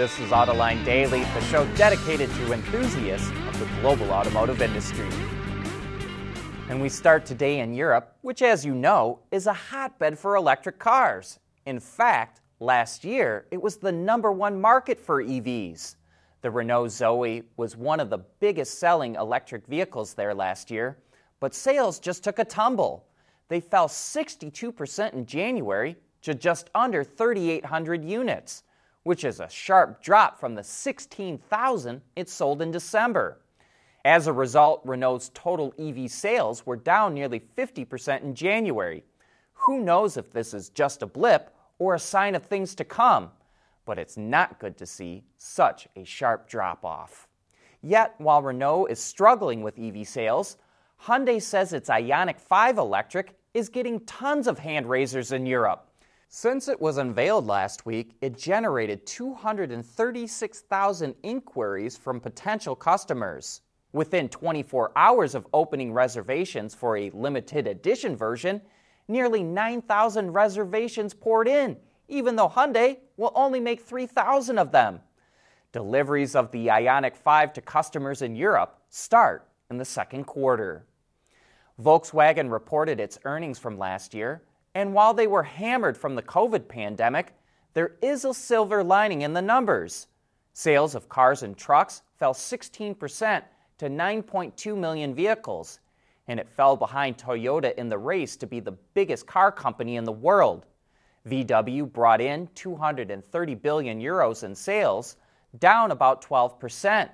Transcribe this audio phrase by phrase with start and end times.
[0.00, 5.06] This is Autoline Daily, the show dedicated to enthusiasts of the global automotive industry.
[6.70, 10.78] And we start today in Europe, which, as you know, is a hotbed for electric
[10.78, 11.38] cars.
[11.66, 15.96] In fact, last year it was the number one market for EVs.
[16.40, 20.96] The Renault Zoe was one of the biggest selling electric vehicles there last year,
[21.40, 23.04] but sales just took a tumble.
[23.48, 28.62] They fell 62% in January to just under 3,800 units,
[29.02, 33.40] which is a sharp drop from the 16,000 it sold in December.
[34.04, 39.04] As a result, Renault's total EV sales were down nearly 50% in January.
[39.52, 43.30] Who knows if this is just a blip or a sign of things to come?
[43.84, 47.28] But it's not good to see such a sharp drop off.
[47.82, 50.56] Yet, while Renault is struggling with EV sales,
[51.02, 55.89] Hyundai says its Ioniq 5 electric is getting tons of hand raisers in Europe.
[56.32, 63.62] Since it was unveiled last week, it generated 236,000 inquiries from potential customers.
[63.92, 68.60] Within 24 hours of opening reservations for a limited edition version,
[69.08, 75.00] nearly 9,000 reservations poured in, even though Hyundai will only make 3,000 of them.
[75.72, 80.86] Deliveries of the Ioniq 5 to customers in Europe start in the second quarter.
[81.82, 86.68] Volkswagen reported its earnings from last year, and while they were hammered from the COVID
[86.68, 87.34] pandemic,
[87.74, 90.06] there is a silver lining in the numbers.
[90.52, 93.42] Sales of cars and trucks fell 16%
[93.78, 95.80] to 9.2 million vehicles,
[96.28, 100.04] and it fell behind Toyota in the race to be the biggest car company in
[100.04, 100.66] the world.
[101.26, 105.16] VW brought in 230 billion euros in sales,
[105.58, 107.08] down about 12%,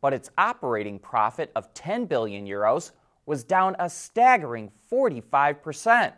[0.00, 2.92] but its operating profit of 10 billion euros
[3.26, 6.12] was down a staggering 45%.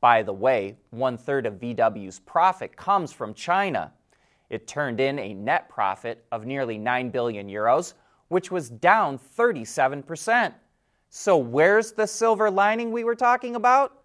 [0.00, 3.92] By the way, one third of VW's profit comes from China.
[4.48, 7.94] It turned in a net profit of nearly 9 billion euros,
[8.28, 10.54] which was down 37%.
[11.10, 14.04] So, where's the silver lining we were talking about?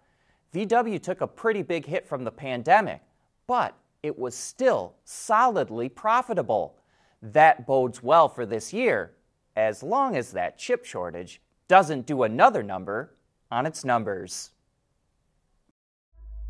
[0.54, 3.02] VW took a pretty big hit from the pandemic,
[3.46, 6.76] but it was still solidly profitable.
[7.22, 9.12] That bodes well for this year,
[9.56, 13.14] as long as that chip shortage doesn't do another number
[13.50, 14.50] on its numbers.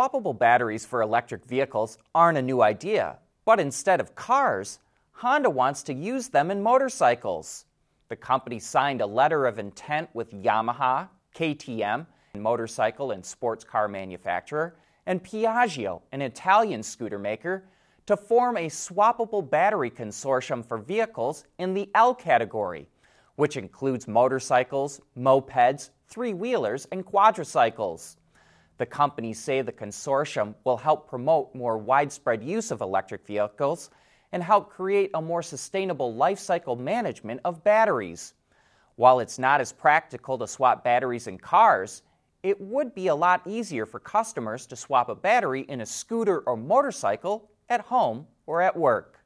[0.00, 4.78] Swappable batteries for electric vehicles aren't a new idea, but instead of cars,
[5.12, 7.66] Honda wants to use them in motorcycles.
[8.08, 14.74] The company signed a letter of intent with Yamaha, KTM, motorcycle and sports car manufacturer,
[15.04, 17.64] and Piaggio, an Italian scooter maker,
[18.06, 22.88] to form a swappable battery consortium for vehicles in the L category,
[23.36, 28.16] which includes motorcycles, mopeds, three wheelers, and quadricycles.
[28.80, 33.90] The companies say the consortium will help promote more widespread use of electric vehicles
[34.32, 38.32] and help create a more sustainable life cycle management of batteries.
[38.96, 42.00] While it's not as practical to swap batteries in cars,
[42.42, 46.38] it would be a lot easier for customers to swap a battery in a scooter
[46.46, 49.22] or motorcycle at home or at work.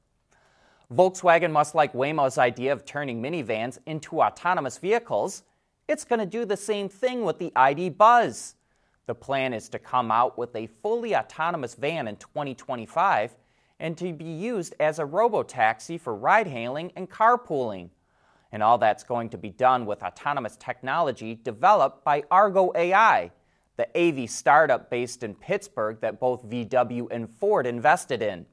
[0.93, 5.45] Volkswagen must like Waymo's idea of turning minivans into autonomous vehicles.
[5.87, 8.57] It's going to do the same thing with the ID Buzz.
[9.07, 13.35] The plan is to come out with a fully autonomous van in 2025
[13.81, 17.91] and to be used as a robo-taxi for ride hailing and carpooling.
[18.53, 23.31] And all that's going to be done with autonomous technology developed by Argo AI,
[23.77, 28.47] the AV startup based in Pittsburgh that both VW and Ford invested in.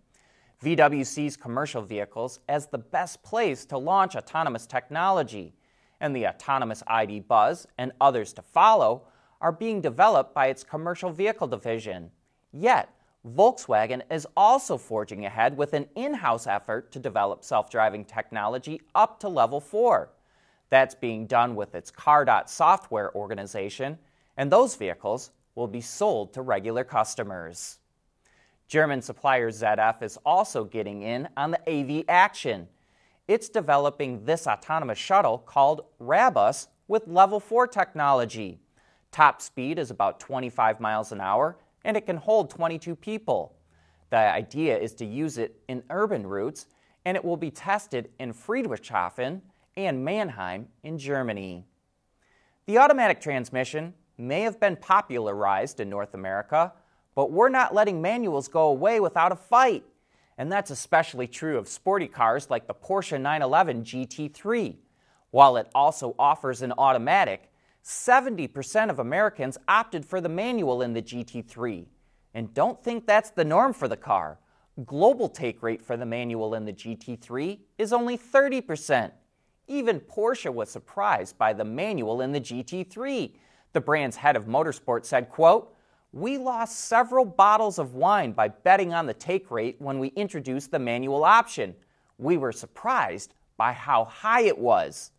[0.63, 5.53] VW sees commercial vehicles as the best place to launch autonomous technology,
[6.01, 9.03] and the autonomous ID Buzz and others to follow
[9.41, 12.11] are being developed by its commercial vehicle division.
[12.53, 12.89] Yet,
[13.27, 18.81] Volkswagen is also forging ahead with an in house effort to develop self driving technology
[18.95, 20.09] up to level 4.
[20.69, 23.99] That's being done with its CarDot software organization,
[24.37, 27.79] and those vehicles will be sold to regular customers.
[28.67, 32.67] German supplier ZF is also getting in on the AV action.
[33.27, 38.59] It's developing this autonomous shuttle called Rabus with level 4 technology.
[39.11, 43.55] Top speed is about 25 miles an hour and it can hold 22 people.
[44.09, 46.67] The idea is to use it in urban routes,
[47.05, 49.41] and it will be tested in Friedrichshafen
[49.77, 51.65] and Mannheim in Germany.
[52.67, 56.73] The automatic transmission may have been popularized in North America,
[57.15, 59.83] but we're not letting manuals go away without a fight.
[60.37, 64.75] And that's especially true of sporty cars like the Porsche 911 GT3.
[65.31, 67.50] While it also offers an automatic,
[67.83, 71.87] 70% of Americans opted for the manual in the GT3.
[72.33, 74.39] And don't think that's the norm for the car.
[74.85, 79.11] Global take rate for the manual in the GT3 is only 30%.
[79.67, 83.35] Even Porsche was surprised by the manual in the GT3.
[83.73, 85.73] The brand's head of motorsport said, quote,
[86.11, 90.71] "We lost several bottles of wine by betting on the take rate when we introduced
[90.71, 91.75] the manual option.
[92.17, 95.11] We were surprised by how high it was."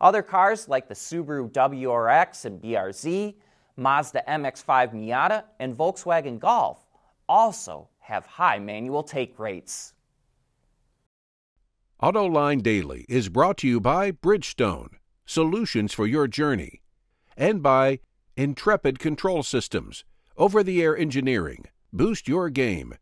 [0.00, 3.34] Other cars like the Subaru WRX and BRZ,
[3.76, 6.86] Mazda MX5 Miata, and Volkswagen Golf
[7.28, 9.94] also have high manual take rates.
[12.00, 14.90] AutoLine Daily is brought to you by Bridgestone,
[15.26, 16.80] solutions for your journey,
[17.36, 17.98] and by
[18.36, 20.04] Intrepid Control Systems,
[20.36, 21.66] over the air engineering.
[21.92, 22.94] Boost your game.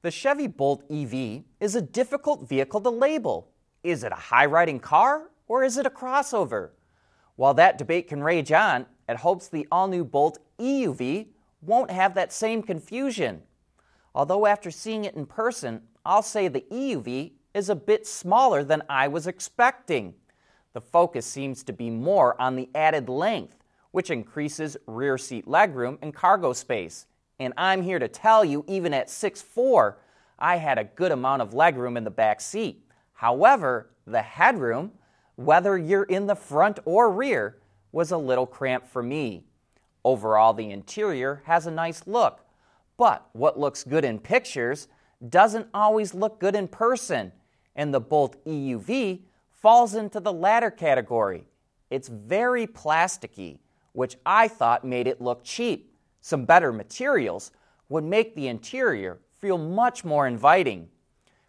[0.00, 3.53] The Chevy Bolt EV is a difficult vehicle to label
[3.84, 6.70] is it a high riding car or is it a crossover?
[7.36, 11.28] While that debate can rage on, it hopes the all new Bolt EUV
[11.60, 13.42] won't have that same confusion.
[14.14, 18.82] Although, after seeing it in person, I'll say the EUV is a bit smaller than
[18.88, 20.14] I was expecting.
[20.72, 25.98] The focus seems to be more on the added length, which increases rear seat legroom
[26.02, 27.06] and cargo space.
[27.40, 29.94] And I'm here to tell you, even at 6'4,
[30.38, 32.83] I had a good amount of legroom in the back seat.
[33.14, 34.92] However, the headroom,
[35.36, 37.58] whether you're in the front or rear,
[37.92, 39.44] was a little cramped for me.
[40.04, 42.44] Overall, the interior has a nice look,
[42.96, 44.88] but what looks good in pictures
[45.28, 47.32] doesn't always look good in person,
[47.74, 51.46] and the Bolt EUV falls into the latter category.
[51.90, 53.60] It's very plasticky,
[53.92, 55.94] which I thought made it look cheap.
[56.20, 57.52] Some better materials
[57.88, 60.88] would make the interior feel much more inviting.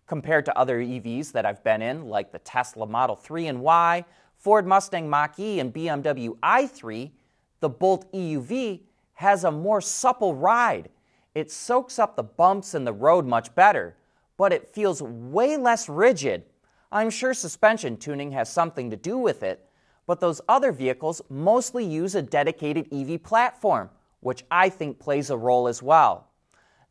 [0.08, 4.06] Compared to other EVs that I've been in, like the Tesla Model 3 and Y,
[4.38, 7.12] Ford Mustang Mach E, and BMW i3,
[7.60, 8.82] the Bolt EUV
[9.14, 10.90] has a more supple ride.
[11.34, 13.96] It soaks up the bumps in the road much better,
[14.38, 16.44] but it feels way less rigid.
[16.92, 19.68] I'm sure suspension tuning has something to do with it,
[20.06, 25.38] but those other vehicles mostly use a dedicated EV platform, which I think plays a
[25.38, 26.28] role as well.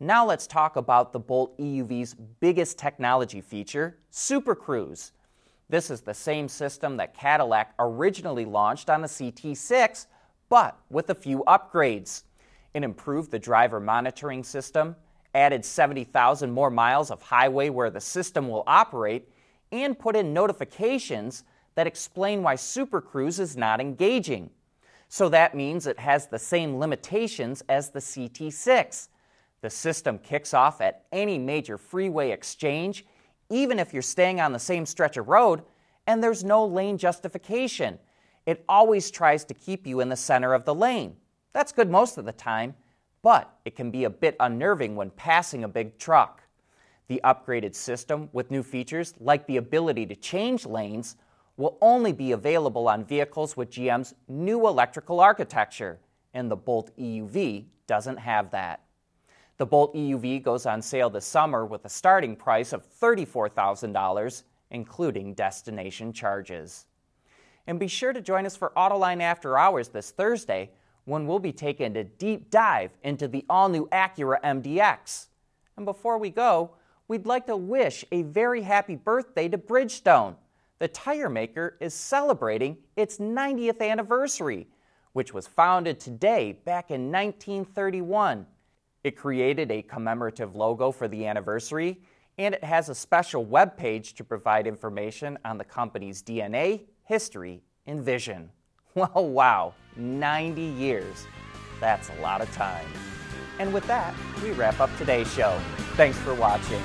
[0.01, 5.13] Now let's talk about the Bolt EUV's biggest technology feature, Super Cruise.
[5.69, 10.07] This is the same system that Cadillac originally launched on the CT6,
[10.49, 12.25] but with a few upgrades.
[12.75, 14.97] It improved the driver monitoring system,
[15.33, 19.29] added 70,000 more miles of highway where the system will operate,
[19.71, 21.45] and put in notifications
[21.77, 24.51] that explain why Super Cruise is not engaging.
[25.09, 29.09] So that means it has the same limitations as the CT6
[29.65, 33.07] the system kicks off at any major freeway exchange,
[33.49, 35.63] even if you're staying on the same stretch of road
[36.07, 37.99] and there's no lane justification.
[38.45, 41.17] It always tries to keep you in the center of the lane.
[41.55, 42.75] That's good most of the time,
[43.23, 46.43] but it can be a bit unnerving when passing a big truck.
[47.09, 51.17] The upgraded system, with new features like the ability to change lanes,
[51.57, 56.01] will only be available on vehicles with GM's new electrical architecture,
[56.35, 58.84] and the Bolt EUV doesn't have that.
[59.57, 65.35] The Bolt EUV goes on sale this summer with a starting price of $34,000, including
[65.35, 66.87] destination charges.
[67.69, 70.71] And be sure to join us for Autoline After Hours this Thursday
[71.05, 75.27] when we'll be taking a deep dive into the all new Acura MDX.
[75.77, 76.73] And before we go,
[77.07, 80.35] we'd like to wish a very happy birthday to Bridgestone.
[80.81, 84.67] The tire maker is celebrating its 90th anniversary,
[85.13, 88.47] which was founded today back in 1931.
[89.05, 92.01] It created a commemorative logo for the anniversary,
[92.39, 97.63] and it has a special web page to provide information on the company's DNA, history,
[97.87, 98.51] and vision.
[98.97, 101.27] Well, wow, 90 years.
[101.81, 102.87] That's a lot of time.
[103.59, 105.61] And with that, we wrap up today's show.
[105.97, 106.81] Thanks for watching.